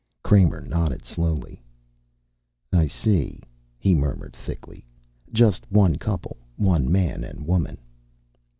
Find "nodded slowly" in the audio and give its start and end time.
0.61-1.61